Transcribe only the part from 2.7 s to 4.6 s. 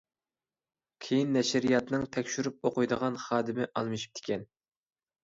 ئوقۇيدىغان خادىمى ئالمىشىپتىكەن.